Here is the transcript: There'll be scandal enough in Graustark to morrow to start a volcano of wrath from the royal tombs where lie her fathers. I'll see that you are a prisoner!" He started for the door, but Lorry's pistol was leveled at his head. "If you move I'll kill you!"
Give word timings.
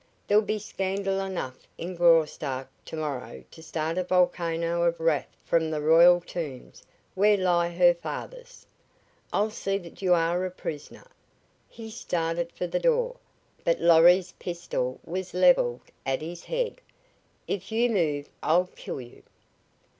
There'll 0.27 0.41
be 0.41 0.57
scandal 0.57 1.19
enough 1.19 1.67
in 1.77 1.93
Graustark 1.95 2.67
to 2.85 2.95
morrow 2.95 3.43
to 3.51 3.61
start 3.61 3.99
a 3.99 4.03
volcano 4.03 4.81
of 4.81 4.99
wrath 4.99 5.29
from 5.45 5.69
the 5.69 5.79
royal 5.79 6.21
tombs 6.21 6.81
where 7.13 7.37
lie 7.37 7.69
her 7.69 7.93
fathers. 7.93 8.65
I'll 9.31 9.51
see 9.51 9.77
that 9.77 10.01
you 10.01 10.15
are 10.15 10.43
a 10.43 10.49
prisoner!" 10.49 11.05
He 11.69 11.91
started 11.91 12.51
for 12.51 12.65
the 12.65 12.79
door, 12.79 13.17
but 13.63 13.79
Lorry's 13.79 14.31
pistol 14.39 14.99
was 15.03 15.35
leveled 15.35 15.81
at 16.03 16.23
his 16.23 16.45
head. 16.45 16.81
"If 17.47 17.71
you 17.71 17.87
move 17.91 18.27
I'll 18.41 18.71
kill 18.75 19.01
you!" 19.01 19.21